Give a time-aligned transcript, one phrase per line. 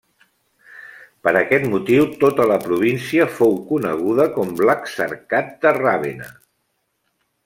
[1.25, 6.31] Per aquest motiu tota la província fou coneguda com l'Exarcat de Ravenna.